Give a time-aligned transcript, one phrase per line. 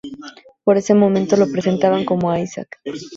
[0.63, 2.81] Por ese momento lo presentaban como Isaac.